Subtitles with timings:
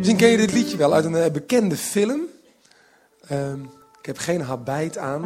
[0.00, 2.20] Misschien ken je dit liedje wel uit een eh, bekende film.
[3.28, 3.60] Ehm,
[4.00, 5.24] ik heb geen habijt aan.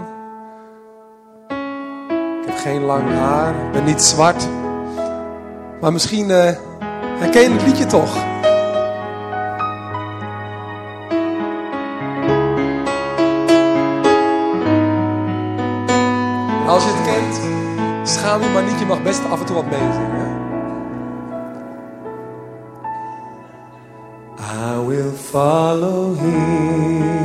[2.41, 3.67] Ik heb geen lang haar.
[3.67, 4.49] Ik ben niet zwart.
[5.81, 6.57] Maar misschien eh,
[7.19, 8.17] herken je het liedje toch.
[16.63, 17.41] En als je het kent,
[18.09, 18.79] schaam je maar niet.
[18.79, 20.34] Je mag best af en toe wat meezingen.
[25.35, 27.17] Follow him,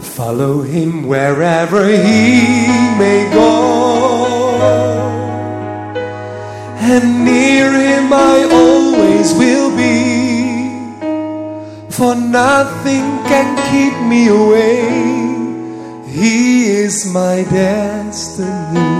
[0.00, 2.66] follow him wherever he
[2.98, 4.58] may go,
[6.90, 10.98] and near him I always will be,
[11.88, 14.90] for nothing can keep me away.
[16.10, 18.90] He is my destiny.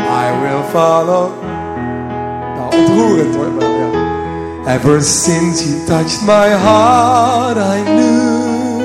[0.00, 1.26] I will follow
[2.72, 3.16] oh,
[3.92, 4.03] ja.
[4.66, 8.78] Ever since you touched my heart, I knew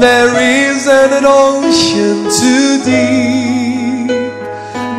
[0.00, 0.32] there
[0.70, 4.08] isn't an ocean too deep,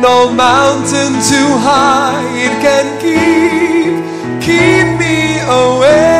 [0.00, 2.22] no mountain too high.
[2.46, 3.98] It can keep,
[4.40, 6.19] keep me away.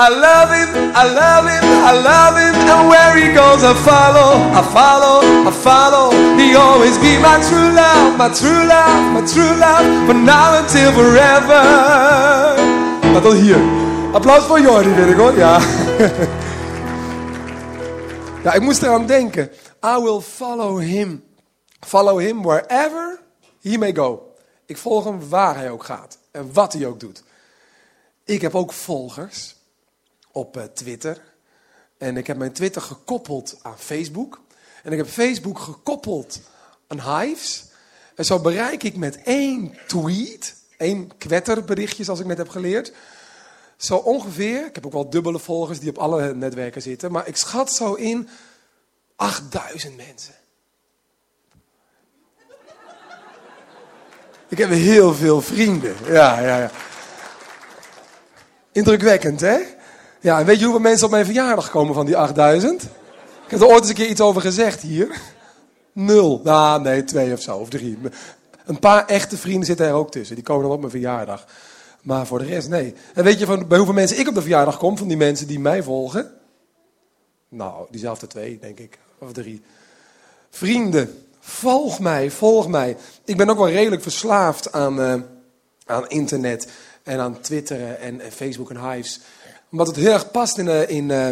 [0.00, 4.38] I love him, I love him, I love him, and where he goes I follow,
[4.54, 6.12] I follow, I follow.
[6.38, 10.92] He always be my true love, my true love, my true love, from now until
[10.92, 11.64] forever.
[13.12, 13.58] Maar tot hier.
[14.12, 15.58] Applaus voor Jordi, weet ik hoor, ja.
[18.44, 19.50] ja, ik moest eraan denken.
[19.84, 21.24] I will follow him.
[21.80, 23.20] Follow him wherever
[23.62, 24.32] he may go.
[24.66, 27.22] Ik volg hem waar hij ook gaat en wat hij ook doet.
[28.24, 29.56] Ik heb ook volgers
[30.38, 31.20] op eh, Twitter.
[31.98, 34.40] En ik heb mijn Twitter gekoppeld aan Facebook.
[34.82, 36.40] En ik heb Facebook gekoppeld
[36.86, 37.64] aan Hives.
[38.14, 42.92] En zo bereik ik met één tweet, één kwetterberichtje zoals ik net heb geleerd.
[43.76, 47.12] Zo ongeveer, ik heb ook wel dubbele volgers die op alle netwerken zitten.
[47.12, 48.28] Maar ik schat zo in
[49.16, 50.34] 8000 mensen.
[54.48, 55.94] Ik heb heel veel vrienden.
[56.04, 56.70] Ja, ja, ja.
[58.72, 59.76] Indrukwekkend, hè?
[60.28, 62.82] Ja, en weet je hoeveel mensen op mijn verjaardag komen van die 8000?
[62.82, 62.88] Ik
[63.46, 65.20] heb er ooit eens een keer iets over gezegd hier.
[65.92, 66.40] Nul.
[66.44, 67.98] Nou, nee, twee of zo, of drie.
[68.64, 70.34] Een paar echte vrienden zitten er ook tussen.
[70.34, 71.46] Die komen dan op mijn verjaardag.
[72.02, 72.94] Maar voor de rest, nee.
[73.14, 75.46] En weet je van, bij hoeveel mensen ik op de verjaardag kom van die mensen
[75.46, 76.30] die mij volgen?
[77.48, 78.98] Nou, diezelfde twee, denk ik.
[79.18, 79.62] Of drie.
[80.50, 82.96] Vrienden, volg mij, volg mij.
[83.24, 85.14] Ik ben ook wel redelijk verslaafd aan, uh,
[85.86, 86.68] aan internet
[87.02, 89.20] en aan Twitter en, en, Facebook en Hives.
[89.70, 91.28] Omdat het heel erg past in, uh, in, uh,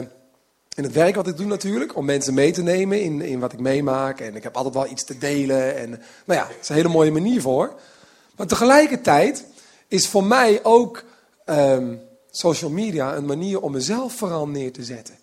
[0.74, 1.96] in het werk wat ik doe natuurlijk.
[1.96, 4.20] Om mensen mee te nemen in, in wat ik meemaak.
[4.20, 5.76] En ik heb altijd wel iets te delen.
[5.76, 5.90] En,
[6.24, 7.74] nou ja, het is een hele mooie manier voor.
[8.36, 9.44] Maar tegelijkertijd
[9.88, 11.04] is voor mij ook
[11.46, 15.14] um, social media een manier om mezelf vooral neer te zetten.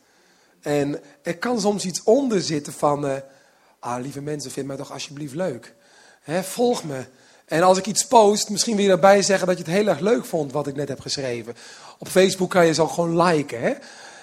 [0.62, 3.06] En er kan soms iets onder zitten van...
[3.06, 3.16] Uh,
[3.80, 5.74] ah, lieve mensen, vind mij toch alsjeblieft leuk.
[6.42, 7.06] Volg me.
[7.46, 10.00] En als ik iets post, misschien wil je daarbij zeggen dat je het heel erg
[10.00, 11.56] leuk vond wat ik net heb geschreven.
[12.04, 13.62] Op Facebook kan je zo gewoon liken.
[13.62, 13.74] Hè?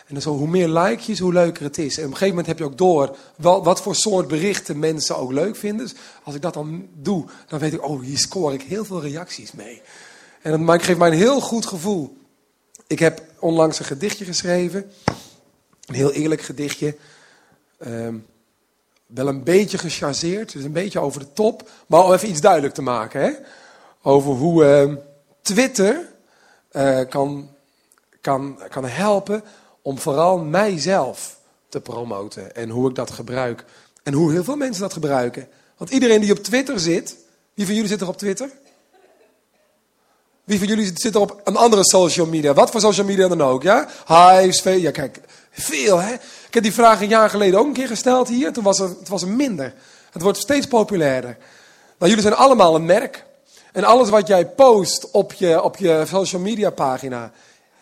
[0.07, 1.97] En zo, hoe meer likejes, hoe leuker het is.
[1.97, 5.17] En op een gegeven moment heb je ook door wel, wat voor soort berichten mensen
[5.17, 5.87] ook leuk vinden.
[5.87, 9.01] Dus als ik dat dan doe, dan weet ik, oh, hier scoor ik heel veel
[9.01, 9.83] reacties mee.
[10.43, 12.17] En dat geeft mij een heel goed gevoel.
[12.87, 14.91] Ik heb onlangs een gedichtje geschreven.
[15.87, 16.97] Een heel eerlijk gedichtje.
[17.87, 18.27] Um,
[19.07, 21.71] wel een beetje gechargeerd, dus een beetje over de top.
[21.87, 23.21] Maar om even iets duidelijk te maken.
[23.21, 23.31] Hè?
[24.03, 24.97] Over hoe uh,
[25.43, 26.09] Twitter
[26.73, 27.51] uh, kan,
[28.21, 29.43] kan, kan helpen
[29.83, 31.39] om vooral mijzelf
[31.69, 32.55] te promoten.
[32.55, 33.65] En hoe ik dat gebruik.
[34.03, 35.49] En hoe heel veel mensen dat gebruiken.
[35.77, 37.17] Want iedereen die op Twitter zit.
[37.55, 38.51] Wie van jullie zit er op Twitter?
[40.45, 42.55] Wie van jullie zit er op een andere social media?
[42.55, 43.89] Wat voor social media dan ook, ja?
[44.07, 45.21] Hives, ja kijk,
[45.51, 46.13] veel hè.
[46.47, 48.53] Ik heb die vraag een jaar geleden ook een keer gesteld hier.
[48.53, 49.75] Toen was het was er minder.
[50.11, 51.37] Het wordt steeds populairder.
[51.99, 53.25] Nou, jullie zijn allemaal een merk.
[53.73, 57.33] En alles wat jij post op je, op je social media pagina,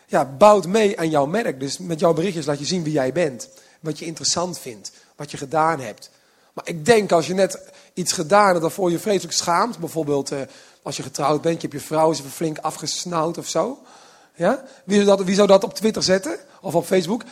[0.08, 1.60] ja, bouwt mee aan jouw merk.
[1.60, 3.48] Dus met jouw berichtjes laat je zien wie jij bent.
[3.80, 4.92] Wat je interessant vindt.
[5.16, 6.10] Wat je gedaan hebt.
[6.52, 7.60] Maar ik denk als je net
[7.94, 9.78] iets gedaan hebt waarvoor je vreselijk schaamt.
[9.78, 10.38] Bijvoorbeeld uh,
[10.82, 13.78] als je getrouwd bent, je hebt je vrouw eens even flink afgesnauwd of zo.
[14.34, 14.64] Ja?
[14.84, 16.36] Wie, zou dat, wie zou dat op Twitter zetten?
[16.60, 17.22] Of op Facebook?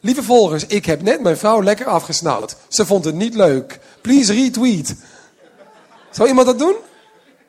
[0.00, 2.56] Lieve volgers, ik heb net mijn vrouw lekker afgesnauwd.
[2.68, 3.78] Ze vond het niet leuk.
[4.00, 4.94] Please retweet.
[6.10, 6.76] Zou iemand dat doen?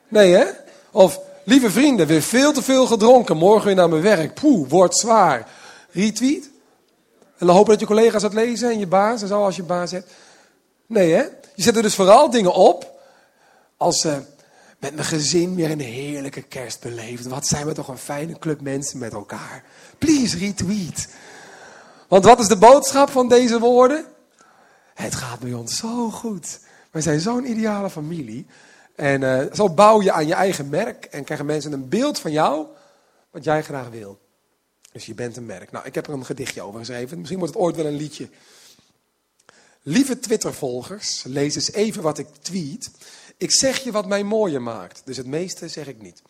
[0.08, 0.44] Nee hè?
[0.90, 3.36] Of Lieve vrienden, weer veel te veel gedronken.
[3.36, 4.34] Morgen weer naar mijn werk.
[4.34, 5.48] Poeh, wordt zwaar.
[5.90, 6.50] Retweet.
[7.38, 9.62] En dan hopen dat je collega's het lezen en je baas en zo als je
[9.62, 10.12] baas hebt.
[10.86, 11.22] Nee hè?
[11.54, 13.00] Je zet er dus vooral dingen op.
[13.76, 14.16] Als uh,
[14.78, 17.26] met mijn gezin weer een heerlijke kerst beleefd.
[17.26, 19.64] Wat zijn we toch een fijne club mensen met elkaar.
[19.98, 21.08] Please retweet.
[22.08, 24.04] Want wat is de boodschap van deze woorden?
[24.94, 26.60] Het gaat bij ons zo goed.
[26.90, 28.46] Wij zijn zo'n ideale familie.
[28.98, 32.32] En uh, zo bouw je aan je eigen merk en krijgen mensen een beeld van
[32.32, 32.66] jou
[33.30, 34.18] wat jij graag wil.
[34.92, 35.70] Dus je bent een merk.
[35.70, 37.18] Nou, ik heb er een gedichtje over geschreven.
[37.18, 38.28] Misschien wordt het ooit wel een liedje.
[39.82, 42.90] Lieve Twitter-volgers, lees eens even wat ik tweet.
[43.36, 46.22] Ik zeg je wat mij mooier maakt, dus het meeste zeg ik niet.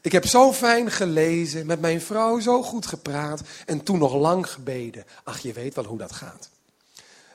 [0.00, 4.50] Ik heb zo fijn gelezen, met mijn vrouw zo goed gepraat en toen nog lang
[4.50, 5.04] gebeden.
[5.24, 6.48] Ach, je weet wel hoe dat gaat.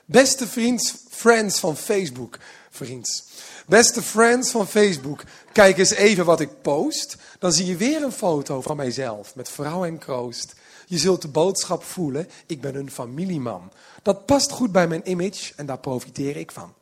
[0.04, 2.38] Beste vriends, friends van Facebook,
[2.76, 3.24] vriends.
[3.66, 7.16] Beste friends van Facebook, kijk eens even wat ik post.
[7.38, 10.54] Dan zie je weer een foto van mijzelf met vrouw en kroost.
[10.86, 13.72] Je zult de boodschap voelen, ik ben een familieman.
[14.02, 16.74] Dat past goed bij mijn image en daar profiteer ik van.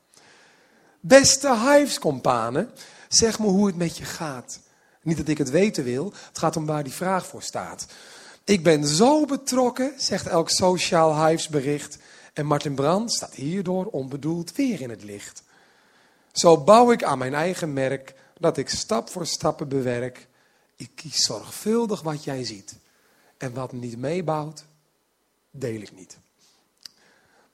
[1.01, 2.71] Beste Hives-companen,
[3.09, 4.61] zeg me hoe het met je gaat.
[5.03, 7.87] Niet dat ik het weten wil, het gaat om waar die vraag voor staat.
[8.45, 11.99] Ik ben zo betrokken, zegt elk Social Hives bericht.
[12.33, 15.43] En Martin Brand staat hierdoor onbedoeld weer in het licht.
[16.35, 20.27] Zo bouw ik aan mijn eigen merk, dat ik stap voor stappen bewerk.
[20.77, 22.77] Ik kies zorgvuldig wat jij ziet.
[23.37, 24.65] En wat niet meebouwt,
[25.51, 26.19] deel ik niet.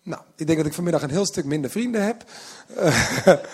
[0.02, 2.24] Nou, ik denk dat ik vanmiddag een heel stuk minder vrienden heb.
[2.76, 3.44] Uh,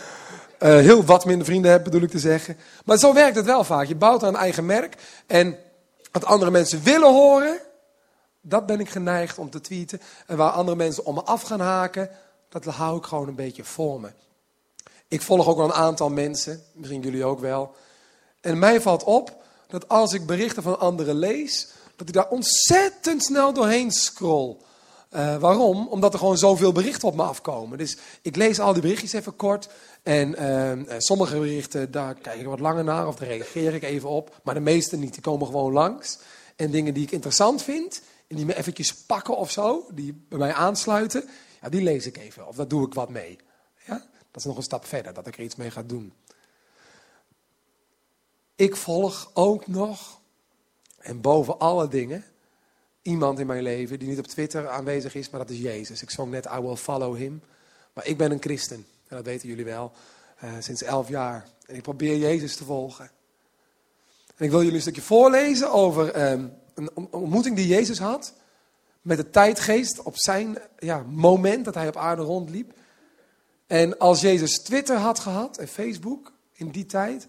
[0.88, 2.56] heel wat minder vrienden heb, bedoel ik te zeggen.
[2.84, 3.86] Maar zo werkt het wel vaak.
[3.86, 4.96] Je bouwt aan een eigen merk.
[5.26, 5.58] En
[6.12, 7.58] wat andere mensen willen horen,
[8.40, 10.00] dat ben ik geneigd om te tweeten.
[10.26, 12.10] En waar andere mensen om me af gaan haken,
[12.48, 14.08] dat hou ik gewoon een beetje voor me.
[15.08, 17.74] Ik volg ook wel een aantal mensen, misschien jullie ook wel.
[18.40, 23.22] En mij valt op dat als ik berichten van anderen lees, dat ik daar ontzettend
[23.22, 24.56] snel doorheen scroll.
[25.10, 25.88] Uh, waarom?
[25.88, 27.78] Omdat er gewoon zoveel berichten op me afkomen.
[27.78, 29.68] Dus ik lees al die berichtjes even kort.
[30.02, 34.08] En uh, sommige berichten, daar kijk ik wat langer naar of daar reageer ik even
[34.08, 34.40] op.
[34.42, 36.18] Maar de meeste niet, die komen gewoon langs.
[36.56, 40.38] En dingen die ik interessant vind, en die me eventjes pakken of zo, die bij
[40.38, 41.28] mij aansluiten,
[41.62, 42.46] ja, die lees ik even.
[42.46, 43.38] Of daar doe ik wat mee.
[44.36, 46.12] Dat is nog een stap verder, dat ik er iets mee ga doen.
[48.54, 50.20] Ik volg ook nog,
[50.98, 52.24] en boven alle dingen,
[53.02, 56.02] iemand in mijn leven die niet op Twitter aanwezig is, maar dat is Jezus.
[56.02, 57.42] Ik zong net I will follow him.
[57.92, 59.92] Maar ik ben een christen, en dat weten jullie wel,
[60.44, 61.48] uh, sinds elf jaar.
[61.66, 63.10] En ik probeer Jezus te volgen.
[64.36, 68.34] En ik wil jullie een stukje voorlezen over um, een ontmoeting die Jezus had
[69.02, 72.74] met de tijdgeest op zijn ja, moment dat hij op aarde rondliep.
[73.66, 77.26] En als Jezus Twitter had gehad en Facebook in die tijd,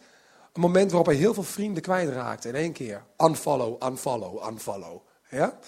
[0.54, 3.04] een moment waarop hij heel veel vrienden kwijtraakte in één keer.
[3.18, 5.02] Unfollow, unfollow, unfollow.
[5.30, 5.60] Ja?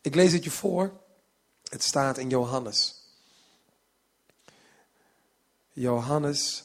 [0.00, 0.92] Ik lees het je voor.
[1.68, 3.04] Het staat in Johannes.
[5.72, 6.64] Johannes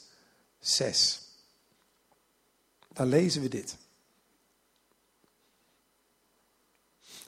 [0.60, 1.20] 6.
[2.92, 3.76] Daar lezen we dit.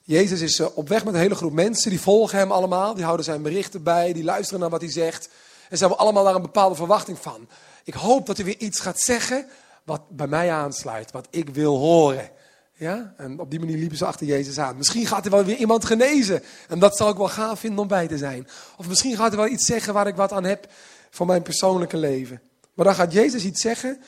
[0.02, 3.04] Jezus is eh, op weg met een hele groep mensen, die volgen hem allemaal, die
[3.04, 5.28] houden zijn berichten bij, die luisteren naar wat hij zegt.
[5.74, 7.48] En ze hebben allemaal daar een bepaalde verwachting van.
[7.84, 9.48] Ik hoop dat hij weer iets gaat zeggen
[9.84, 12.30] wat bij mij aansluit, wat ik wil horen.
[12.74, 13.14] Ja?
[13.16, 14.76] En op die manier liepen ze achter Jezus aan.
[14.76, 16.42] Misschien gaat hij wel weer iemand genezen.
[16.68, 18.48] En dat zou ik wel gaaf vinden om bij te zijn.
[18.76, 20.72] Of misschien gaat hij wel iets zeggen waar ik wat aan heb
[21.10, 22.42] voor mijn persoonlijke leven.
[22.74, 24.02] Maar dan gaat Jezus iets zeggen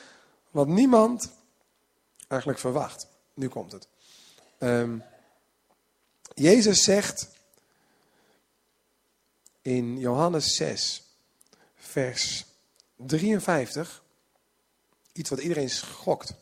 [0.51, 1.31] wat niemand
[2.29, 3.07] eigenlijk verwacht.
[3.35, 3.89] Nu komt het.
[4.59, 5.03] Um,
[6.35, 7.29] Jezus zegt
[9.63, 11.06] in Johannes 6,
[11.97, 12.45] vers
[12.97, 14.03] 53,
[15.13, 16.35] iets wat iedereen schokt.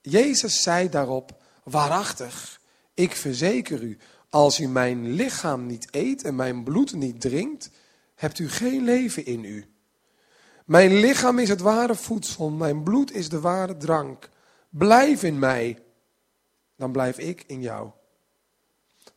[0.00, 2.60] Jezus zei daarop, waarachtig,
[2.94, 3.98] ik verzeker u,
[4.28, 7.70] als u mijn lichaam niet eet en mijn bloed niet drinkt,
[8.14, 9.66] hebt u geen leven in u.
[10.64, 14.28] Mijn lichaam is het ware voedsel, mijn bloed is de ware drank.
[14.68, 15.82] Blijf in mij,
[16.76, 17.90] dan blijf ik in jou.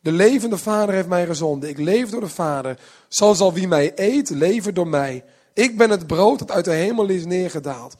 [0.06, 1.68] De levende Vader heeft mij gezonden.
[1.68, 2.78] Ik leef door de Vader.
[3.08, 5.24] Zo zal wie mij eet, leven door mij.
[5.52, 7.96] Ik ben het brood dat uit de hemel is neergedaald.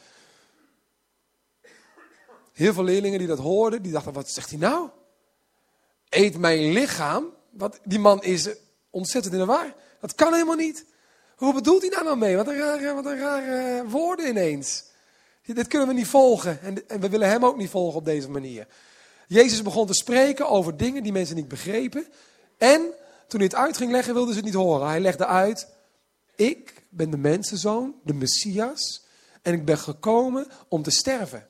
[2.53, 4.89] Heel veel leerlingen die dat hoorden, die dachten, wat zegt hij nou?
[6.09, 7.25] Eet mijn lichaam?
[7.51, 8.49] Wat, die man is
[8.91, 9.75] ontzettend in de war.
[10.01, 10.85] Dat kan helemaal niet.
[11.37, 12.37] Hoe bedoelt hij daar nou mee?
[12.37, 14.85] Wat een rare, wat een rare woorden ineens.
[15.43, 16.63] Dit kunnen we niet volgen.
[16.63, 18.67] En, en we willen hem ook niet volgen op deze manier.
[19.27, 22.07] Jezus begon te spreken over dingen die mensen niet begrepen.
[22.59, 22.81] En
[23.27, 24.89] toen hij het uit ging leggen, wilden ze het niet horen.
[24.89, 25.69] Hij legde uit,
[26.35, 29.05] ik ben de mensenzoon, de Messias.
[29.43, 31.47] En ik ben gekomen om te sterven.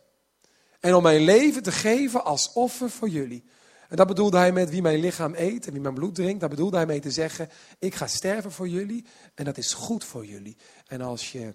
[0.80, 3.44] En om mijn leven te geven als offer voor jullie.
[3.88, 6.40] En dat bedoelde hij met wie mijn lichaam eet en wie mijn bloed drinkt.
[6.40, 9.04] Dat bedoelde hij mee te zeggen, ik ga sterven voor jullie
[9.34, 10.56] en dat is goed voor jullie.
[10.86, 11.54] En als je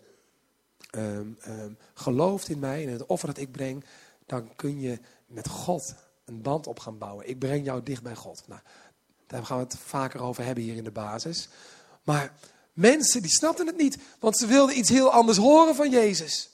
[0.95, 3.85] um, um, gelooft in mij en het offer dat ik breng,
[4.25, 7.29] dan kun je met God een band op gaan bouwen.
[7.29, 8.43] Ik breng jou dicht bij God.
[8.47, 8.61] Nou,
[9.27, 11.49] daar gaan we het vaker over hebben hier in de basis.
[12.03, 12.33] Maar
[12.73, 16.49] mensen die snapten het niet, want ze wilden iets heel anders horen van Jezus.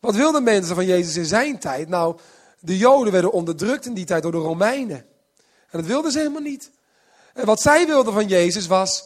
[0.00, 1.88] Wat wilden mensen van Jezus in zijn tijd?
[1.88, 2.18] Nou,
[2.60, 5.06] de Joden werden onderdrukt in die tijd door de Romeinen.
[5.70, 6.70] En dat wilden ze helemaal niet.
[7.34, 9.04] En wat zij wilden van Jezus was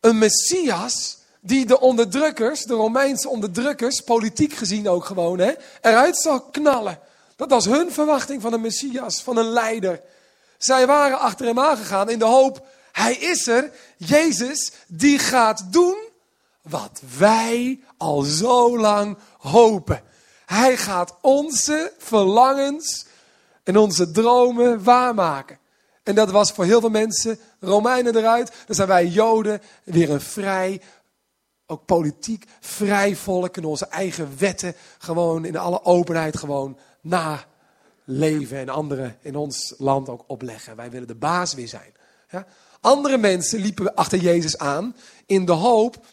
[0.00, 6.42] een Messias die de onderdrukkers, de Romeinse onderdrukkers, politiek gezien ook gewoon, hè, eruit zou
[6.50, 6.98] knallen.
[7.38, 10.00] Dat was hun verwachting van een Messias, van een leider.
[10.56, 15.96] Zij waren achter hem aangegaan in de hoop, hij is er, Jezus, die gaat doen
[16.62, 20.02] wat wij al zo lang hopen.
[20.46, 23.06] Hij gaat onze verlangens
[23.64, 25.58] en onze dromen waarmaken.
[26.02, 30.20] En dat was voor heel veel mensen, Romeinen eruit, dan zijn wij Joden weer een
[30.20, 30.80] vrij,
[31.66, 33.56] ook politiek vrij volk.
[33.56, 40.08] En onze eigen wetten gewoon in alle openheid gewoon naleven en anderen in ons land
[40.08, 40.76] ook opleggen.
[40.76, 41.92] Wij willen de baas weer zijn.
[42.30, 42.46] Ja?
[42.80, 44.96] Andere mensen liepen achter Jezus aan
[45.26, 46.06] in de hoop,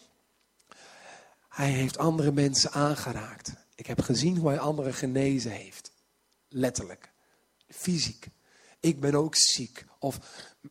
[1.48, 3.52] hij heeft andere mensen aangeraakt.
[3.74, 5.92] Ik heb gezien hoe hij anderen genezen heeft.
[6.48, 7.12] Letterlijk.
[7.68, 8.28] Fysiek.
[8.80, 9.84] Ik ben ook ziek.
[9.98, 10.18] Of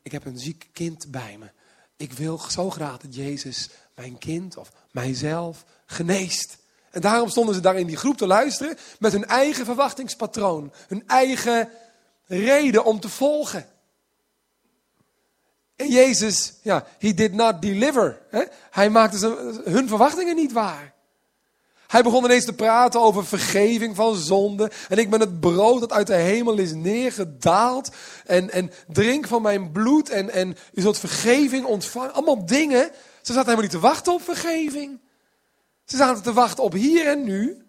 [0.01, 1.51] ik heb een ziek kind bij me.
[1.97, 6.57] Ik wil zo graag dat Jezus mijn kind of mijzelf geneest.
[6.95, 10.73] En daarom stonden ze daar in die groep te luisteren met hun eigen verwachtingspatroon.
[10.87, 11.69] Hun eigen
[12.25, 13.65] reden om te volgen.
[15.75, 18.21] En Jezus, ja, he did not deliver.
[18.29, 18.43] Hè?
[18.71, 20.93] Hij maakte hun verwachtingen niet waar.
[21.87, 24.71] Hij begon ineens te praten over vergeving van zonde.
[24.89, 27.89] En ik ben het brood dat uit de hemel is neergedaald.
[28.25, 30.09] En, en drink van mijn bloed.
[30.09, 32.13] En, en u zult vergeving ontvangen.
[32.13, 32.91] Allemaal dingen.
[33.21, 34.99] Ze zaten helemaal niet te wachten op vergeving.
[35.85, 37.65] Ze zaten te wachten op hier en nu.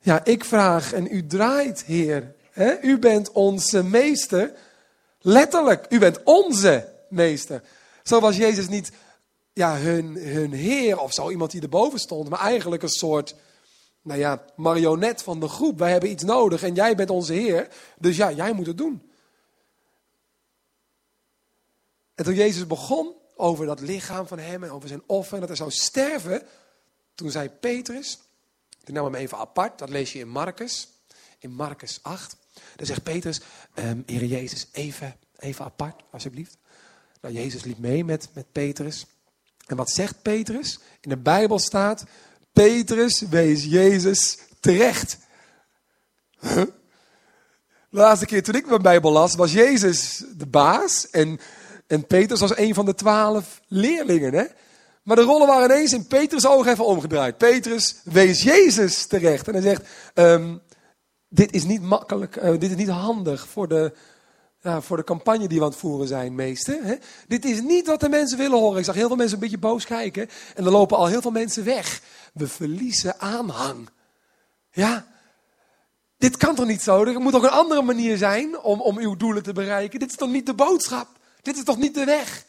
[0.00, 2.34] Ja, ik vraag en u draait, Heer.
[2.82, 4.52] U bent onze meester.
[5.20, 7.62] Letterlijk, u bent onze meester.
[8.02, 8.92] Zo was Jezus niet
[9.52, 13.34] ja, hun, hun heer of zo, iemand die erboven stond, maar eigenlijk een soort
[14.02, 15.78] nou ja, marionet van de groep.
[15.78, 17.68] Wij hebben iets nodig en jij bent onze heer,
[17.98, 19.10] dus ja, jij moet het doen.
[22.14, 25.48] En toen Jezus begon over dat lichaam van hem en over zijn offer en dat
[25.48, 26.42] hij zou sterven,
[27.18, 28.18] toen zei Petrus,
[28.84, 30.88] die nam hem even apart, dat lees je in Marcus,
[31.38, 32.36] in Marcus 8.
[32.76, 33.40] Dan zegt Petrus,
[33.74, 36.56] um, Heer Jezus, even, even apart, alsjeblieft.
[37.20, 39.06] Nou, Jezus liep mee met, met Petrus.
[39.66, 40.78] En wat zegt Petrus?
[41.00, 42.04] In de Bijbel staat,
[42.52, 45.18] Petrus wees Jezus terecht.
[46.40, 46.72] De
[47.90, 51.40] laatste keer toen ik mijn Bijbel las, was Jezus de baas en,
[51.86, 54.34] en Petrus was een van de twaalf leerlingen.
[54.34, 54.44] Hè?
[55.08, 57.38] Maar de rollen waren ineens in Petrus' ogen even omgedraaid.
[57.38, 59.48] Petrus wees Jezus terecht.
[59.48, 60.60] En hij zegt, um,
[61.28, 63.92] dit is niet makkelijk, uh, dit is niet handig voor de,
[64.62, 66.78] voor de campagne die we aan het voeren zijn, meester.
[66.82, 66.94] Hè?
[67.28, 68.78] Dit is niet wat de mensen willen horen.
[68.78, 70.28] Ik zag heel veel mensen een beetje boos kijken.
[70.54, 72.00] En er lopen al heel veel mensen weg.
[72.34, 73.88] We verliezen aanhang.
[74.70, 75.06] Ja,
[76.18, 77.04] dit kan toch niet zo?
[77.04, 79.98] Er moet toch een andere manier zijn om, om uw doelen te bereiken?
[79.98, 81.08] Dit is toch niet de boodschap?
[81.42, 82.46] Dit is toch niet de weg?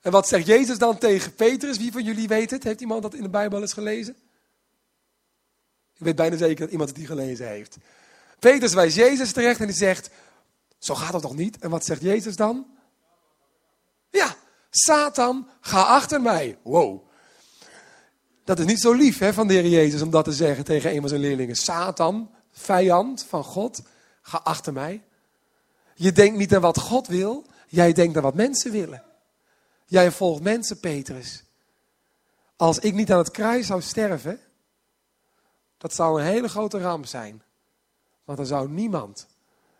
[0.00, 1.78] En wat zegt Jezus dan tegen Petrus?
[1.78, 2.64] Wie van jullie weet het?
[2.64, 4.16] Heeft iemand dat in de Bijbel eens gelezen?
[5.94, 7.76] Ik weet bijna zeker dat iemand het die gelezen heeft.
[8.38, 10.10] Petrus wijst Jezus terecht en die zegt:
[10.78, 11.58] zo gaat het toch niet?
[11.58, 12.66] En wat zegt Jezus dan?
[14.10, 14.36] Ja,
[14.70, 16.58] Satan, ga achter mij.
[16.62, 17.08] Wow.
[18.44, 20.90] Dat is niet zo lief hè, van de Heer Jezus om dat te zeggen tegen
[20.90, 21.56] een van zijn leerlingen.
[21.56, 23.82] Satan, vijand van God,
[24.22, 25.02] ga achter mij.
[25.94, 29.02] Je denkt niet aan wat God wil, jij denkt aan wat mensen willen.
[29.90, 31.44] Jij volgt mensen, Petrus.
[32.56, 34.40] Als ik niet aan het kruis zou sterven,
[35.78, 37.42] dat zou een hele grote ramp zijn.
[38.24, 39.26] Want dan zou niemand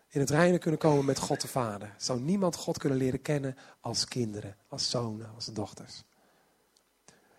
[0.09, 1.95] in het reine kunnen komen met God de Vader.
[1.97, 6.03] Zou niemand God kunnen leren kennen als kinderen, als zonen, als dochters.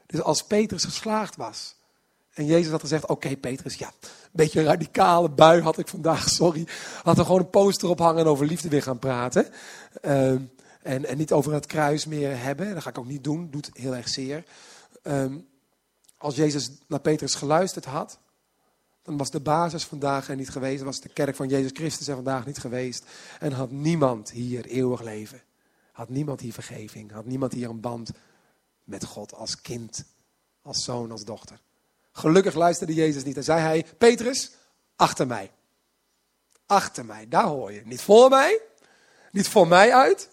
[0.06, 1.76] Dus als Petrus geslaagd was
[2.34, 6.28] en Jezus had gezegd: Oké, Petrus, ja, een beetje een radicale bui had ik vandaag,
[6.28, 6.66] sorry.
[7.02, 9.48] Had er gewoon een poster op hangen en over liefde weer gaan praten.
[10.00, 10.42] Ehm,
[10.82, 12.74] en, en niet over het kruis meer hebben.
[12.74, 14.44] Dat ga ik ook niet doen, doet heel erg zeer.
[15.02, 15.38] Ehm,
[16.16, 18.18] als Jezus naar Petrus geluisterd had,
[19.02, 20.82] dan was de basis vandaag er niet geweest.
[20.82, 23.04] was de kerk van Jezus Christus er vandaag niet geweest.
[23.38, 25.42] En had niemand hier eeuwig leven.
[25.92, 27.12] Had niemand hier vergeving.
[27.12, 28.10] Had niemand hier een band
[28.84, 30.04] met God als kind,
[30.62, 31.60] als zoon, als dochter.
[32.12, 33.36] Gelukkig luisterde Jezus niet.
[33.36, 34.52] En zei hij, Petrus,
[34.96, 35.50] achter mij.
[36.66, 37.82] Achter mij, daar hoor je.
[37.84, 38.60] Niet voor mij,
[39.30, 40.28] niet voor mij uit,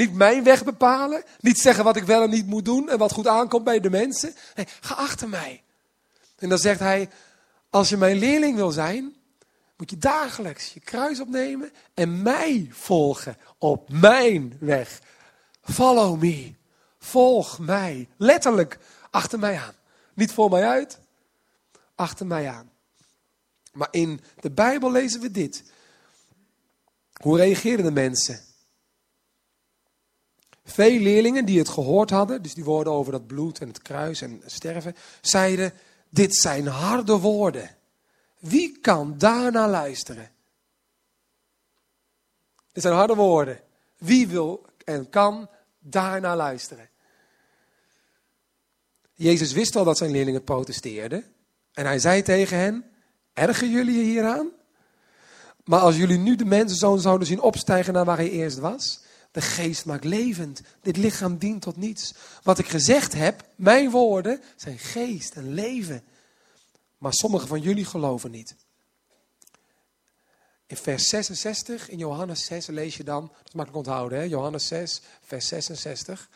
[0.00, 3.12] niet mijn weg bepalen, niet zeggen wat ik wel en niet moet doen en wat
[3.12, 4.34] goed aankomt bij de mensen.
[4.54, 5.62] Nee, ga achter mij.
[6.38, 7.08] En dan zegt hij,
[7.70, 9.16] als je mijn leerling wil zijn,
[9.76, 15.00] moet je dagelijks je kruis opnemen en mij volgen op mijn weg.
[15.62, 16.54] Follow me.
[16.98, 18.08] Volg mij.
[18.16, 18.78] Letterlijk
[19.10, 19.74] achter mij aan.
[20.14, 20.98] Niet voor mij uit,
[21.94, 22.70] achter mij aan.
[23.72, 25.64] Maar in de Bijbel lezen we dit.
[27.12, 28.48] Hoe reageerden de mensen?
[30.70, 34.20] Veel leerlingen die het gehoord hadden, dus die woorden over dat bloed en het kruis
[34.20, 35.72] en sterven, zeiden:
[36.08, 37.76] Dit zijn harde woorden.
[38.38, 40.30] Wie kan daarna luisteren?
[42.72, 43.60] Dit zijn harde woorden.
[43.98, 45.48] Wie wil en kan
[45.78, 46.88] daarna luisteren?
[49.14, 51.24] Jezus wist al dat zijn leerlingen protesteerden.
[51.72, 52.84] En hij zei tegen hen:
[53.32, 54.48] Erger jullie je hieraan?
[55.64, 59.00] Maar als jullie nu de mensenzoon zouden zien opstijgen naar waar hij eerst was.
[59.30, 60.60] De geest maakt levend.
[60.82, 62.14] Dit lichaam dient tot niets.
[62.42, 66.02] Wat ik gezegd heb, mijn woorden, zijn geest en leven.
[66.98, 68.56] Maar sommigen van jullie geloven niet.
[70.66, 74.24] In vers 66, in Johannes 6, lees je dan, dat is makkelijk onthouden, hè?
[74.24, 76.28] Johannes 6, vers 66.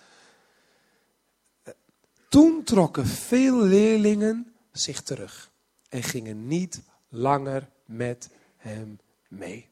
[2.29, 5.51] Toen trokken veel leerlingen zich terug
[5.89, 9.69] en gingen niet langer met hem mee.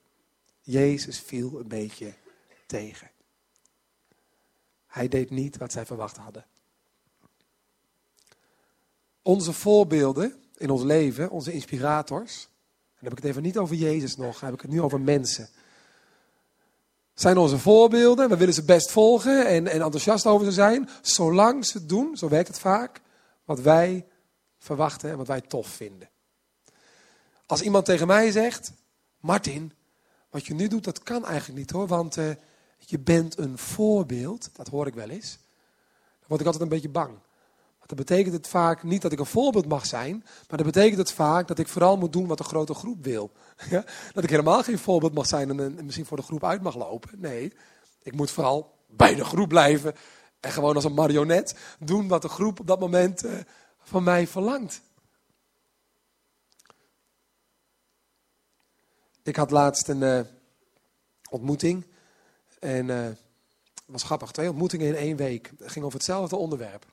[0.61, 2.15] Jezus viel een beetje
[2.67, 3.11] tegen.
[4.93, 6.47] Hij deed niet wat zij verwacht hadden.
[9.23, 12.49] Onze voorbeelden in ons leven, onze inspirators, en
[12.99, 15.01] dan heb ik het even niet over Jezus nog, dan heb ik het nu over
[15.01, 15.49] mensen.
[17.15, 21.67] Zijn onze voorbeelden, we willen ze best volgen en, en enthousiast over ze zijn, zolang
[21.67, 23.01] ze doen, zo werkt het vaak,
[23.45, 24.07] wat wij
[24.59, 26.11] verwachten en wat wij tof vinden.
[27.47, 28.73] Als iemand tegen mij zegt,
[29.21, 29.73] Martin,
[30.31, 32.31] wat je nu doet, dat kan eigenlijk niet hoor, want uh,
[32.91, 35.39] je bent een voorbeeld, dat hoor ik wel eens.
[36.19, 37.11] Dan word ik altijd een beetje bang.
[37.79, 40.99] Want dan betekent het vaak niet dat ik een voorbeeld mag zijn, maar dan betekent
[40.99, 43.31] het vaak dat ik vooral moet doen wat de grote groep wil.
[44.15, 47.21] Dat ik helemaal geen voorbeeld mag zijn en, misschien voor de groep uit mag lopen.
[47.21, 47.53] Nee,
[48.03, 49.95] ik moet vooral bij de groep blijven
[50.41, 53.33] en gewoon als een marionet doen wat de groep op dat moment uh,
[53.83, 54.83] van mij verlangt.
[59.23, 60.21] Ik had laatst een uh,
[61.31, 61.87] ontmoeting.
[62.63, 63.07] En uh,
[63.87, 65.53] was grappig, twee ontmoetingen in één week.
[65.59, 66.87] Het ging over hetzelfde onderwerp.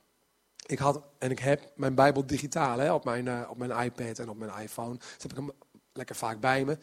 [0.65, 4.19] Ik had, en ik heb mijn Bijbel digitaal hè, op, mijn, uh, op mijn iPad
[4.19, 4.97] en op mijn iPhone.
[4.97, 5.51] Dus heb ik hem
[5.93, 6.77] lekker vaak bij me.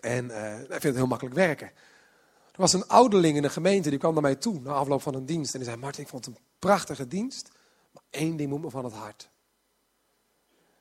[0.00, 0.24] En
[0.60, 1.66] ik vind het heel makkelijk werken.
[1.66, 5.14] Er was een ouderling in een gemeente, die kwam naar mij toe na afloop van
[5.14, 5.52] een dienst.
[5.52, 7.50] En die zei, Martin, ik vond het een prachtige dienst.
[7.92, 9.28] Maar één ding moet me van het hart.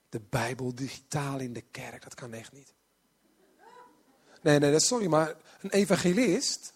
[0.09, 2.73] De Bijbel digitaal in de kerk, dat kan echt niet.
[4.41, 6.73] Nee, nee, sorry, maar een evangelist.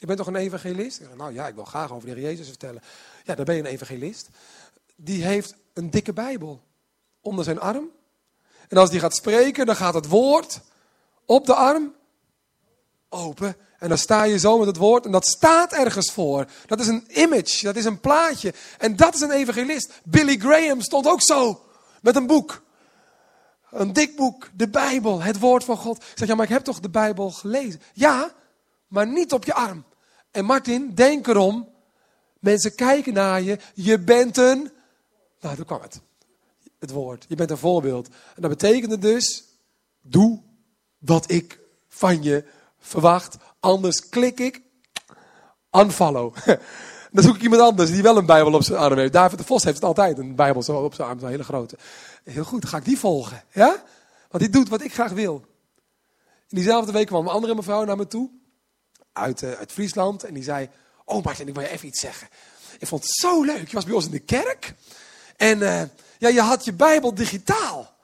[0.00, 1.00] Je bent toch een evangelist?
[1.16, 2.82] Nou ja, ik wil graag over de Heer Jezus vertellen.
[3.24, 4.28] Ja, dan ben je een evangelist.
[4.96, 6.60] Die heeft een dikke Bijbel
[7.20, 7.90] onder zijn arm.
[8.68, 10.60] En als die gaat spreken, dan gaat het woord
[11.24, 11.94] op de arm
[13.08, 13.56] open.
[13.78, 16.46] En dan sta je zo met het woord en dat staat ergens voor.
[16.66, 18.54] Dat is een image, dat is een plaatje.
[18.78, 20.00] En dat is een evangelist.
[20.04, 21.64] Billy Graham stond ook zo
[22.02, 22.62] met een boek.
[23.70, 25.96] Een dik boek, de Bijbel, het woord van God.
[25.96, 27.82] Ik zeg, ja, maar ik heb toch de Bijbel gelezen?
[27.92, 28.32] Ja,
[28.86, 29.84] maar niet op je arm.
[30.30, 31.68] En Martin, denk erom.
[32.38, 33.58] Mensen kijken naar je.
[33.74, 34.70] Je bent een...
[35.40, 36.00] Nou, daar kwam het.
[36.78, 37.24] Het woord.
[37.28, 38.08] Je bent een voorbeeld.
[38.08, 39.44] En dat betekende dus,
[40.02, 40.42] doe
[40.98, 42.44] wat ik van je
[42.78, 43.36] verwacht.
[43.60, 44.62] Anders klik ik
[45.72, 46.34] unfollow.
[47.12, 49.12] Dan zoek ik iemand anders die wel een Bijbel op zijn arm heeft.
[49.12, 51.78] David de Vos heeft het altijd, een Bijbel zo op zijn arm, een hele grote.
[52.24, 53.44] Heel goed, ga ik die volgen.
[53.52, 53.84] Ja?
[54.28, 55.44] Want die doet wat ik graag wil.
[56.48, 58.30] In diezelfde week kwam een andere mevrouw naar me toe.
[59.12, 60.24] Uit, uh, uit Friesland.
[60.24, 60.68] En die zei,
[61.04, 62.28] oh Martin, ik wil je even iets zeggen.
[62.78, 63.68] Ik vond het zo leuk.
[63.68, 64.74] Je was bij ons in de kerk.
[65.36, 65.82] En uh,
[66.18, 67.98] ja, je had je Bijbel digitaal.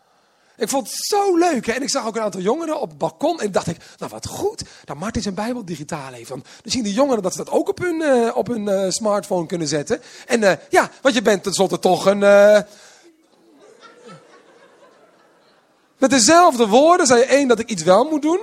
[0.56, 1.66] Ik vond het zo leuk.
[1.66, 1.72] Hè?
[1.72, 3.40] En ik zag ook een aantal jongeren op het balkon.
[3.40, 6.28] En dacht ik, nou wat goed dat Martin zijn Bijbel digitaal heeft.
[6.28, 9.68] dan zien de jongeren dat ze dat ook op hun, uh, op hun smartphone kunnen
[9.68, 10.02] zetten.
[10.26, 12.18] En ja, want je bent tenslotte toch een...
[15.98, 18.40] Met dezelfde woorden zei één dat ik iets wel moet doen.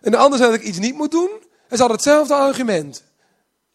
[0.00, 1.30] En de ander zei dat ik iets niet moet doen.
[1.70, 3.04] Ze hadden hetzelfde argument.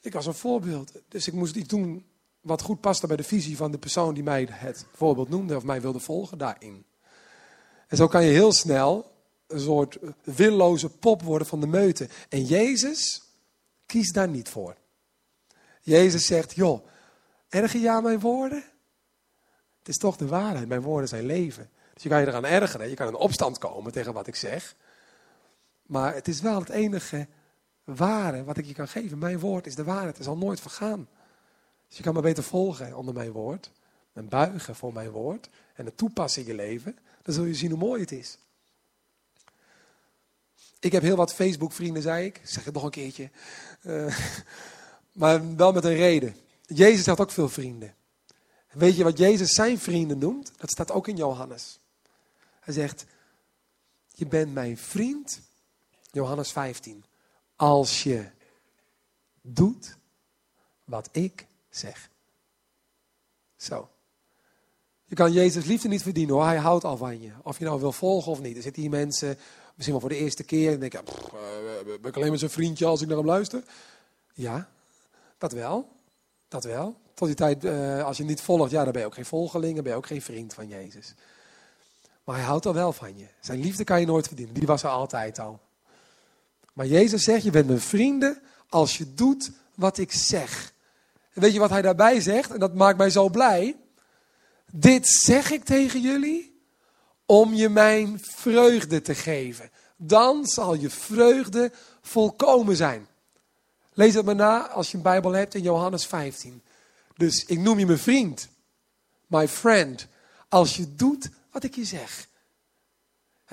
[0.02, 0.92] Ik was een voorbeeld.
[1.08, 2.06] Dus ik moest iets doen
[2.42, 5.56] wat goed paste bij de visie van de persoon die mij het voorbeeld noemde.
[5.56, 6.86] Of mij wilde volgen daarin.
[7.88, 9.12] En zo kan je heel snel
[9.48, 12.10] een soort willoze pop worden van de meute.
[12.30, 13.22] En Jezus
[13.86, 14.76] kiest daar niet voor.
[15.82, 16.88] Jezus zegt, joh,
[17.50, 18.64] erger je aan mijn woorden?
[19.80, 21.70] Het is toch de waarheid, mijn woorden zijn leven.
[21.94, 24.76] Dus je kan je eraan ergeren, je kan in opstand komen tegen wat ik zeg.
[25.86, 27.28] Maar het is wel het enige
[27.84, 29.18] ware wat ik je kan geven.
[29.18, 31.08] Mijn woord is de waarheid, het zal nooit vergaan.
[31.88, 33.72] Dus je kan me beter volgen onder mijn woord.
[34.14, 35.50] En buigen voor mijn woord.
[35.74, 36.98] En het toepassen in je leven.
[37.22, 38.38] Dan zul je zien hoe mooi het is.
[40.80, 42.42] Ik heb heel wat Facebook-vrienden, zei ik.
[42.44, 43.30] Zeg het nog een keertje.
[43.82, 44.18] Uh,
[45.12, 46.36] maar wel met een reden.
[46.66, 47.96] Jezus had ook veel vrienden.
[48.72, 50.52] Weet je wat Jezus zijn vrienden noemt?
[50.58, 51.80] Dat staat ook in Johannes.
[52.60, 53.06] Hij zegt:
[54.08, 55.42] Je bent mijn vriend.
[56.12, 57.04] Johannes 15.
[57.64, 58.26] Als je
[59.42, 59.98] doet
[60.84, 62.10] wat ik zeg.
[63.56, 63.90] Zo.
[65.06, 66.46] Je kan Jezus liefde niet verdienen hoor.
[66.46, 67.32] Hij houdt al van je.
[67.44, 68.56] Of je nou wil volgen of niet.
[68.56, 69.38] Er zitten hier mensen,
[69.74, 70.72] misschien wel voor de eerste keer.
[70.72, 73.64] En denken, uh, ben ik alleen maar zijn vriendje als ik naar hem luister?
[74.34, 74.70] Ja,
[75.38, 75.90] dat wel.
[76.48, 76.96] Dat wel.
[77.14, 79.74] Tot die tijd, uh, als je niet volgt, ja, dan ben je ook geen volgeling.
[79.74, 81.14] Dan ben je ook geen vriend van Jezus.
[82.24, 83.26] Maar hij houdt al wel van je.
[83.40, 84.54] Zijn liefde kan je nooit verdienen.
[84.54, 85.60] Die was er altijd al.
[86.74, 90.74] Maar Jezus zegt, je bent mijn vrienden als je doet wat ik zeg.
[91.34, 92.52] En weet je wat hij daarbij zegt?
[92.52, 93.76] En dat maakt mij zo blij.
[94.72, 96.62] Dit zeg ik tegen jullie
[97.26, 99.72] om je mijn vreugde te geven.
[99.98, 103.08] Dan zal je vreugde volkomen zijn.
[103.94, 106.62] Lees het maar na als je een Bijbel hebt in Johannes 15.
[107.18, 108.48] Dus ik noem je mijn vriend,
[109.28, 110.08] my friend,
[110.50, 112.28] als je doet wat ik je zeg.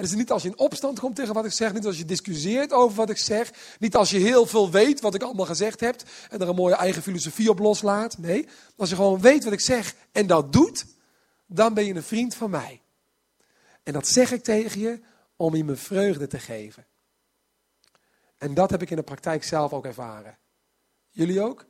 [0.01, 2.05] Het is niet als je in opstand komt tegen wat ik zeg, niet als je
[2.05, 5.81] discussieert over wat ik zeg, niet als je heel veel weet wat ik allemaal gezegd
[5.81, 8.19] heb en er een mooie eigen filosofie op loslaat.
[8.19, 10.85] Nee, als je gewoon weet wat ik zeg en dat doet,
[11.47, 12.83] dan ben je een vriend van mij.
[13.83, 15.01] En dat zeg ik tegen je
[15.37, 16.87] om je mijn vreugde te geven.
[18.39, 20.39] En dat heb ik in de praktijk zelf ook ervaren.
[21.11, 21.67] Jullie ook?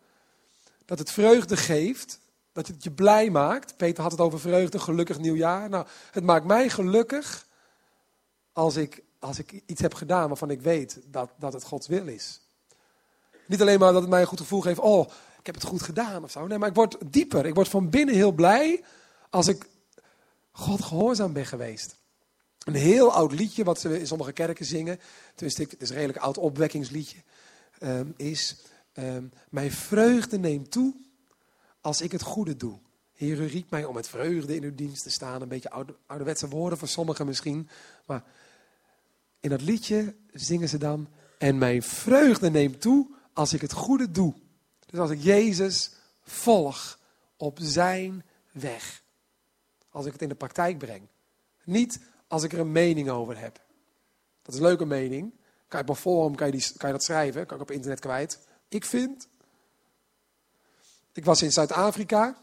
[0.85, 2.21] Dat het vreugde geeft,
[2.53, 3.77] dat het je blij maakt.
[3.77, 5.69] Peter had het over vreugde, gelukkig nieuwjaar.
[5.69, 7.49] Nou, het maakt mij gelukkig
[8.53, 12.07] als ik, als ik iets heb gedaan waarvan ik weet dat, dat het Gods wil
[12.07, 12.41] is.
[13.47, 15.09] Niet alleen maar dat het mij een goed gevoel geeft, oh,
[15.39, 16.47] ik heb het goed gedaan of zo.
[16.47, 17.47] Nee, maar ik word dieper.
[17.47, 18.85] Ik word van binnen heel blij
[19.31, 19.67] als ik
[20.53, 21.97] God gehoorzaam ben geweest.
[22.65, 25.01] Een heel oud liedje, wat ze in sommige kerken zingen,
[25.35, 27.17] tenminste, het is een redelijk oud opwekkingsliedje,
[27.83, 28.57] um, is:
[28.95, 30.95] um, Mijn vreugde neemt toe
[31.81, 32.79] als ik het goede doe.
[33.13, 35.43] Heer, u riep mij om met vreugde in uw dienst te staan.
[35.43, 37.69] Een beetje oude, ouderwetse woorden voor sommigen misschien.
[38.07, 38.25] Maar
[39.41, 44.11] in dat liedje zingen ze dan: En mijn vreugde neemt toe als ik het goede
[44.11, 44.35] doe.
[44.87, 45.91] Dus als ik Jezus
[46.23, 46.99] volg
[47.37, 49.03] op zijn weg.
[49.91, 51.03] Als ik het in de praktijk breng.
[51.65, 53.61] Niet als ik er een mening over heb.
[54.43, 55.33] Dat is een leuke mening.
[55.69, 58.01] Kan je op forum kan je, die, kan je dat schrijven, kan ik op internet
[58.01, 58.39] kwijt.
[58.69, 59.29] Ik vind.
[61.13, 62.37] Ik was in Zuid-Afrika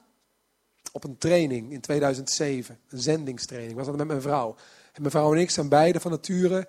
[0.92, 3.72] op een training in 2007, een zendingstraining.
[3.72, 4.56] Ik was dat met mijn vrouw.
[4.94, 6.68] En mijn vrouw en ik zijn beide van nature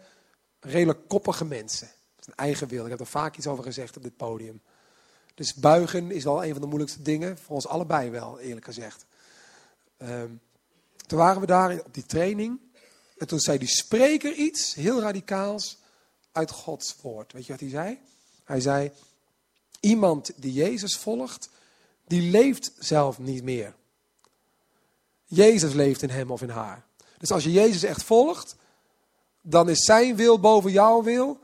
[0.60, 1.88] redelijk koppige mensen.
[2.24, 2.84] een eigen wil.
[2.84, 4.60] Ik heb er vaak iets over gezegd op dit podium.
[5.34, 7.38] Dus buigen is wel een van de moeilijkste dingen.
[7.38, 9.06] Voor ons allebei wel, eerlijk gezegd.
[9.98, 10.40] Um,
[11.06, 12.60] toen waren we daar op die training.
[13.18, 15.78] En toen zei die spreker iets heel radicaals
[16.32, 17.32] uit Gods woord.
[17.32, 17.98] Weet je wat hij zei?
[18.44, 18.90] Hij zei:
[19.80, 21.48] Iemand die Jezus volgt,
[22.06, 23.74] die leeft zelf niet meer.
[25.24, 26.86] Jezus leeft in hem of in haar.
[27.18, 28.56] Dus als je Jezus echt volgt,
[29.42, 31.38] dan is zijn wil boven jouw wil.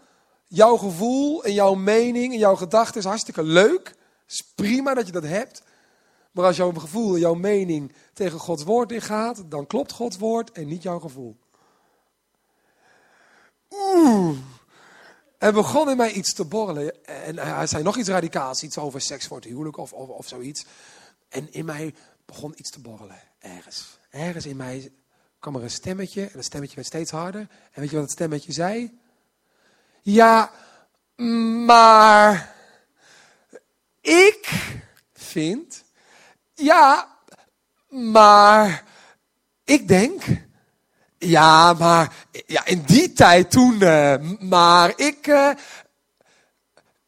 [0.47, 3.89] Jouw gevoel en jouw mening en jouw gedachten is hartstikke leuk.
[3.89, 5.63] Het is prima dat je dat hebt.
[6.31, 10.53] Maar als jouw gevoel en jouw mening tegen Gods woord ingaat, dan klopt Gods woord
[10.53, 11.37] en niet jouw gevoel.
[13.71, 14.39] Oeh.
[15.39, 17.05] En begon in mij iets te borrelen.
[17.05, 20.29] En hij zei nog iets radicaals, iets over seks voor het huwelijk of, of, of
[20.29, 20.65] zoiets.
[21.29, 21.95] En in mij
[22.27, 23.99] begon iets te borrelen, ergens.
[24.11, 24.93] Ergens in mij
[25.45, 27.41] kwam er een stemmetje en dat stemmetje werd steeds harder.
[27.73, 28.99] En weet je wat het stemmetje zei?
[30.03, 30.51] Ja,
[31.67, 32.55] maar
[34.01, 34.49] ik
[35.13, 35.85] vind,
[36.55, 37.09] ja,
[37.89, 38.85] maar
[39.65, 40.23] ik denk,
[41.19, 42.13] ja, maar
[42.47, 45.51] ja, in die tijd toen, uh, maar ik, uh,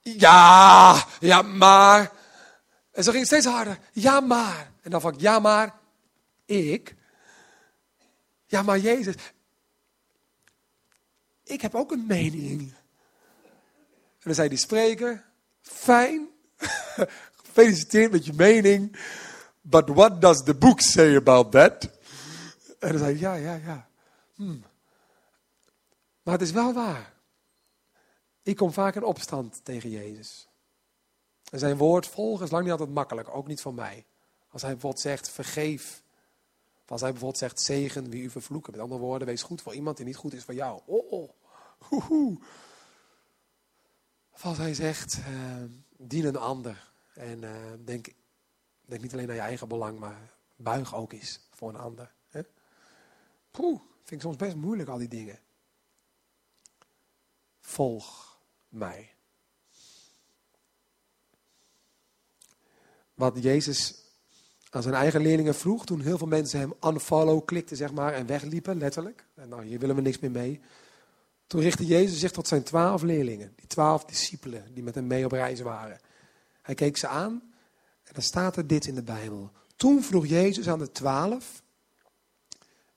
[0.01, 2.13] ja, ja, maar.
[2.93, 3.79] En zo ging het steeds harder.
[3.93, 4.71] Ja, maar.
[4.83, 5.75] En dan van ja, maar
[6.45, 6.96] ik.
[8.47, 9.15] Ja, maar Jezus.
[11.45, 12.61] Ik heb ook een mening.
[14.19, 15.25] En dan zei die spreker,
[15.61, 16.29] fijn,
[17.45, 18.97] gefeliciteerd met je mening.
[19.61, 21.89] But what does the book say about that?
[22.79, 23.89] En dan zei ja, ja, ja.
[24.35, 24.65] Hmm.
[26.23, 27.13] Maar het is wel waar.
[28.43, 30.49] Ik kom vaak in opstand tegen Jezus.
[31.51, 34.07] En zijn woord volgen is lang niet altijd makkelijk, ook niet van mij.
[34.51, 36.03] Als hij bijvoorbeeld zegt, vergeef
[36.91, 38.73] als hij bijvoorbeeld zegt, zegen wie u vervloeken.
[38.73, 40.81] Met andere woorden, wees goed voor iemand die niet goed is voor jou.
[40.87, 41.31] Oh, oh.
[41.79, 42.39] Hoehoe.
[44.31, 45.63] Of als hij zegt, uh,
[45.97, 46.93] dien een ander.
[47.15, 48.09] En uh, denk,
[48.81, 52.13] denk niet alleen aan je eigen belang, maar buig ook eens voor een ander.
[52.29, 52.43] Hè?
[54.07, 55.39] Vind ik soms best moeilijk, al die dingen.
[57.61, 59.15] Volg mij.
[63.15, 64.06] Wat Jezus
[64.77, 68.27] aan zijn eigen leerlingen vroeg, toen heel veel mensen hem unfollow klikten, zeg maar, en
[68.27, 69.27] wegliepen, letterlijk.
[69.35, 70.61] En nou, hier willen we niks meer mee.
[71.47, 75.25] Toen richtte Jezus zich tot zijn twaalf leerlingen, die twaalf discipelen die met hem mee
[75.25, 76.01] op reis waren.
[76.63, 77.33] Hij keek ze aan
[78.03, 79.51] en dan staat er dit in de Bijbel.
[79.77, 81.63] Toen vroeg Jezus aan de twaalf,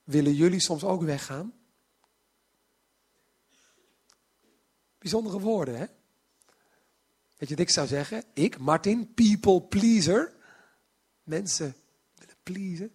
[0.04, 1.52] willen jullie soms ook weggaan?
[4.98, 5.86] Bijzondere woorden, hè?
[7.36, 8.24] Weet je wat ik zou zeggen?
[8.32, 10.38] Ik, Martin, people pleaser.
[11.30, 11.74] Mensen
[12.14, 12.94] willen pleasen.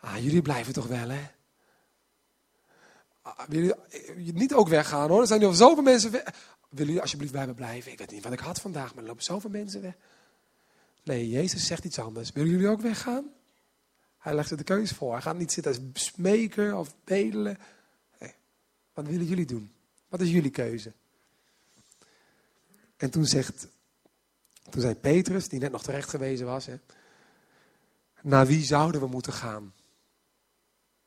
[0.00, 1.30] Ah, jullie blijven toch wel, hè?
[3.22, 5.20] Ah, willen jullie niet ook weggaan, hoor?
[5.20, 6.22] Er zijn nog zoveel mensen weg.
[6.68, 7.92] Willen jullie alsjeblieft bij me blijven?
[7.92, 9.94] Ik weet niet wat ik had vandaag, maar er lopen zoveel mensen weg.
[11.02, 12.32] Nee, Jezus zegt iets anders.
[12.32, 13.32] Willen jullie ook weggaan?
[14.18, 15.12] Hij legt er de keuze voor.
[15.12, 17.58] Hij gaat niet zitten als smeken of bedelen.
[18.18, 18.34] Nee.
[18.94, 19.72] Wat willen jullie doen?
[20.08, 20.92] Wat is jullie keuze?
[22.96, 23.68] En toen zegt,
[24.70, 26.78] toen zei Petrus, die net nog terecht gewezen was, hè,
[28.24, 29.74] naar wie zouden we moeten gaan?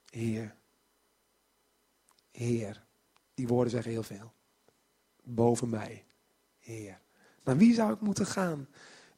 [0.09, 0.55] Heer.
[2.31, 2.85] Heer.
[3.33, 4.33] Die woorden zeggen heel veel.
[5.23, 6.05] Boven mij.
[6.59, 6.99] Heer.
[7.43, 8.67] Naar wie zou ik moeten gaan?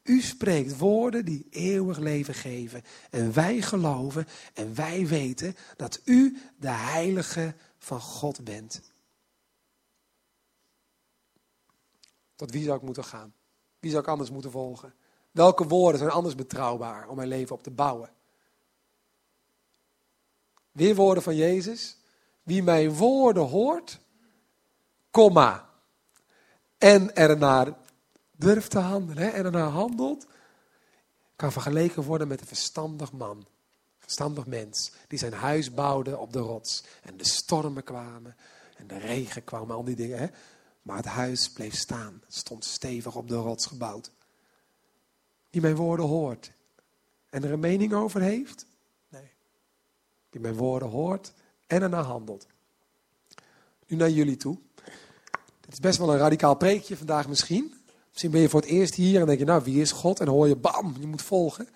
[0.02, 2.82] U spreekt woorden die eeuwig leven geven.
[3.10, 8.92] En wij geloven en wij weten dat u de heilige van God bent.
[12.34, 13.34] Tot wie zou ik moeten gaan?
[13.78, 14.94] Wie zou ik anders moeten volgen?
[15.30, 18.10] Welke woorden zijn anders betrouwbaar om mijn leven op te bouwen?
[20.72, 21.96] Weer woorden van Jezus.
[22.42, 23.98] Wie mijn woorden hoort,
[25.10, 25.68] komma,
[26.78, 27.76] en ernaar
[28.36, 30.26] durft te handelen en ernaar handelt,
[31.36, 33.46] kan vergeleken worden met een verstandig man.
[33.98, 36.84] Verstandig mens, die zijn huis bouwde op de rots.
[37.02, 38.36] En de stormen kwamen
[38.76, 40.18] en de regen kwam, al die dingen.
[40.18, 40.26] Hè?
[40.82, 42.22] Maar het huis bleef staan.
[42.28, 44.10] Stond stevig op de rots gebouwd.
[45.50, 46.52] Die mijn woorden hoort
[47.30, 48.66] en er een mening over heeft?
[49.08, 49.30] Nee.
[50.30, 51.32] Die mijn woorden hoort
[51.66, 52.46] en ernaar handelt.
[53.86, 54.58] Nu naar jullie toe.
[55.60, 57.74] Dit is best wel een radicaal preekje vandaag misschien.
[58.08, 60.20] Misschien ben je voor het eerst hier en denk je, nou wie is God?
[60.20, 61.68] En hoor je, bam, je moet volgen.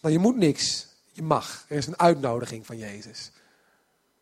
[0.00, 0.88] Maar je moet niks.
[1.12, 1.64] Je mag.
[1.68, 3.30] Er is een uitnodiging van Jezus.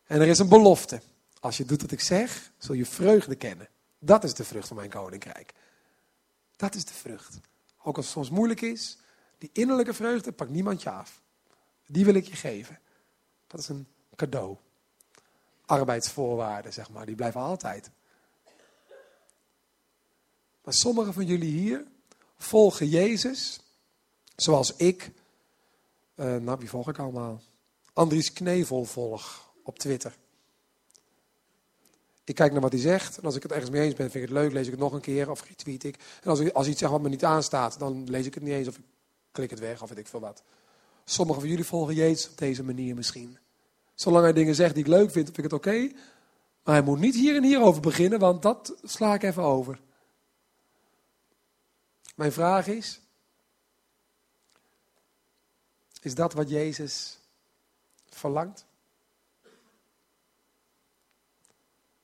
[0.05, 1.01] En er is een belofte.
[1.39, 3.67] Als je doet wat ik zeg, zul je vreugde kennen.
[3.99, 5.53] Dat is de vrucht van mijn koninkrijk.
[6.55, 7.39] Dat is de vrucht.
[7.83, 8.97] Ook als het soms moeilijk is,
[9.37, 11.21] die innerlijke vreugde pakt niemand je af.
[11.85, 12.79] Die wil ik je geven.
[13.47, 14.57] Dat is een cadeau.
[15.65, 17.91] Arbeidsvoorwaarden, zeg maar, die blijven altijd.
[20.63, 21.85] Maar sommigen van jullie hier
[22.37, 23.59] volgen Jezus,
[24.35, 25.11] zoals ik,
[26.15, 27.41] uh, nou wie volg ik allemaal?
[27.93, 30.17] Andries Knevel volg op Twitter.
[32.29, 33.17] Ik kijk naar wat hij zegt.
[33.17, 34.79] En als ik het ergens mee eens ben, vind ik het leuk, lees ik het
[34.79, 35.95] nog een keer of retweet ik.
[36.23, 38.67] En als, als iets zegt wat me niet aanstaat, dan lees ik het niet eens
[38.67, 38.83] of ik
[39.31, 40.43] klik het weg of weet ik veel wat.
[41.05, 43.37] Sommigen van jullie volgen Jezus op deze manier misschien.
[43.95, 45.91] Zolang hij dingen zegt die ik leuk vind, vind ik het oké.
[46.63, 49.79] maar hij moet niet hier en hier over beginnen, want dat sla ik even over.
[52.15, 53.01] Mijn vraag is:
[56.01, 57.19] Is dat wat Jezus
[58.09, 58.67] verlangt?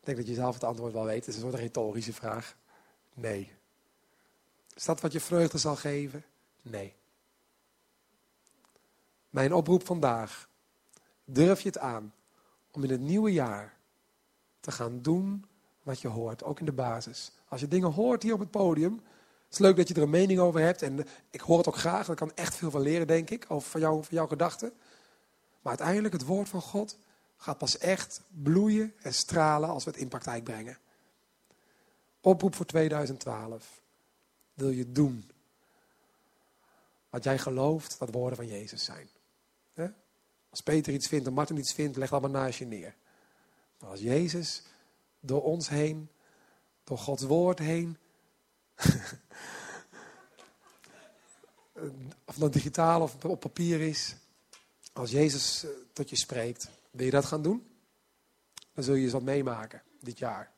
[0.06, 1.26] Ik denk dat je zelf het antwoord wel weet.
[1.26, 2.56] Het is een soort retorische vraag.
[3.14, 3.52] Nee.
[4.74, 6.24] Is dat wat je vreugde zal geven?
[6.62, 6.94] Nee.
[9.30, 10.50] Mijn oproep vandaag.
[11.24, 12.14] Durf je het aan
[12.72, 13.78] om in het nieuwe jaar
[14.60, 15.46] te gaan doen
[15.84, 17.32] wat je hoort, ook in de basis.
[17.48, 20.10] Als je dingen hoort hier op het podium, het is leuk dat je er een
[20.10, 23.08] mening over hebt en ik hoor het ook graag, ik kan echt veel van leren,
[23.08, 24.74] denk ik, over jouw gedachten.
[25.62, 26.98] Maar uiteindelijk, het woord van God
[27.38, 30.78] gaat pas echt bloeien en stralen als we het in praktijk brengen.
[32.22, 33.82] Oproep voor 2012.
[34.54, 35.32] Wil je doen
[37.10, 39.10] wat jij gelooft dat woorden van Jezus zijn?
[40.56, 42.96] Als Peter iets vindt en Martin iets vindt, leg dat maar naast je neer.
[43.80, 44.64] Maar als Jezus
[45.20, 46.10] door ons heen,
[46.84, 47.98] door Gods woord heen,
[52.26, 54.16] of dat digitaal of op papier is,
[54.94, 57.68] als Jezus eh, tot je spreekt, wil je dat gaan doen?
[58.74, 60.52] Dan zul je eens wat meemaken dit jaar.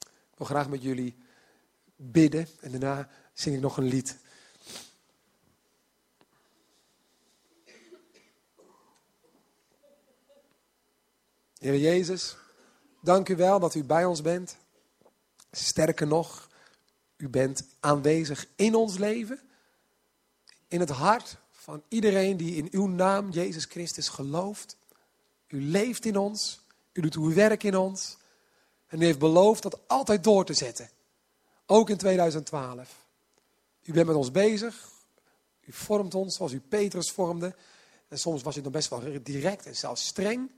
[0.00, 1.16] Ik wil graag met jullie
[1.96, 4.18] bidden en daarna zing ik nog een lied.
[11.58, 12.36] Heer Jezus,
[13.00, 14.56] dank u wel dat u bij ons bent.
[15.50, 16.48] Sterker nog,
[17.16, 19.40] u bent aanwezig in ons leven,
[20.68, 24.76] in het hart van iedereen die in uw naam, Jezus Christus, gelooft.
[25.54, 26.60] U leeft in ons,
[26.92, 28.16] u doet uw werk in ons
[28.86, 30.90] en u heeft beloofd dat altijd door te zetten,
[31.66, 33.06] ook in 2012.
[33.82, 34.88] U bent met ons bezig,
[35.60, 37.54] u vormt ons zoals u Petrus vormde.
[38.08, 40.50] En soms was u dan best wel direct en zelfs streng,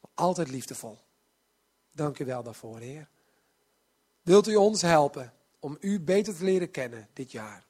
[0.00, 0.98] maar altijd liefdevol.
[1.92, 3.08] Dank u wel daarvoor, Heer.
[4.22, 7.66] Wilt u ons helpen om u beter te leren kennen dit jaar?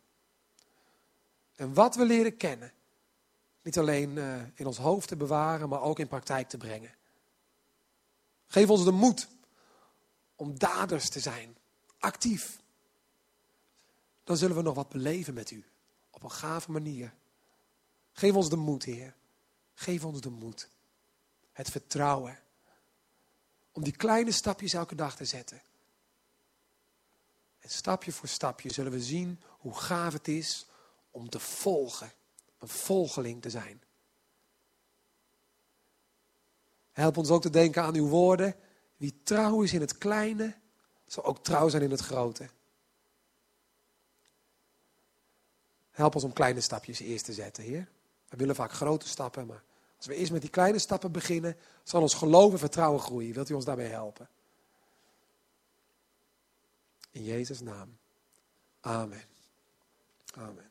[1.57, 2.73] En wat we leren kennen,
[3.63, 6.95] niet alleen uh, in ons hoofd te bewaren, maar ook in praktijk te brengen.
[8.47, 9.29] Geef ons de moed
[10.37, 11.57] om daders te zijn,
[11.99, 12.61] actief.
[14.25, 15.65] Dan zullen we nog wat beleven met u,
[16.11, 17.13] op een gave manier.
[18.13, 19.15] Geef ons de moed, Heer.
[19.75, 20.71] Geef ons de moed.
[21.53, 22.39] Het vertrouwen.
[23.73, 25.63] Om die kleine stapjes elke dag te zetten.
[27.59, 30.67] En stapje voor stapje zullen we zien hoe gaaf het is
[31.11, 32.13] om te volgen.
[32.61, 33.83] Een volgeling te zijn.
[36.93, 38.55] Help ons ook te denken aan uw woorden.
[38.97, 40.55] Wie trouw is in het kleine,
[41.07, 42.49] zal ook trouw zijn in het grote.
[45.91, 47.89] Help ons om kleine stapjes eerst te zetten, Heer.
[48.29, 49.63] We willen vaak grote stappen, maar
[49.97, 53.35] als we eerst met die kleine stappen beginnen, zal ons geloof en vertrouwen groeien.
[53.35, 54.29] Wilt u ons daarbij helpen?
[57.11, 57.99] In Jezus' naam.
[58.81, 59.25] Amen.
[60.35, 60.70] Amen.